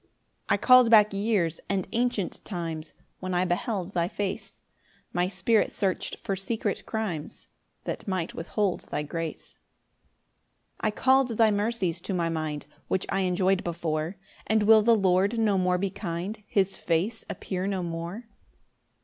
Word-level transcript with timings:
5 0.01 0.09
I 0.49 0.57
call'd 0.57 0.89
back 0.89 1.13
years 1.13 1.59
and 1.69 1.87
ancient 1.91 2.43
times, 2.43 2.93
When 3.19 3.35
I 3.35 3.45
beheld 3.45 3.93
thy 3.93 4.07
face; 4.07 4.59
My 5.13 5.27
spirit 5.27 5.71
search'd 5.71 6.17
for 6.23 6.35
secret 6.35 6.87
crimes 6.87 7.49
That 7.83 8.07
might 8.07 8.33
withhold 8.33 8.87
thy 8.89 9.03
grace. 9.03 9.49
6 9.49 9.55
I 10.79 10.89
call'd 10.89 11.37
thy 11.37 11.51
mercies 11.51 12.01
to 12.01 12.15
my 12.15 12.29
mind 12.29 12.65
Which 12.87 13.05
I 13.09 13.19
enjoy'd 13.19 13.63
before; 13.63 14.17
And 14.47 14.63
will 14.63 14.81
the 14.81 14.95
Lord 14.95 15.37
no 15.37 15.59
more 15.59 15.77
be 15.77 15.91
kind? 15.91 16.41
His 16.47 16.75
face 16.77 17.23
appear 17.29 17.67
no 17.67 17.83
more? 17.83 18.27